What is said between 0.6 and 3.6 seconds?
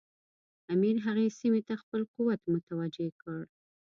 امیر هغې سیمې ته خپل قوت متوجه کړ.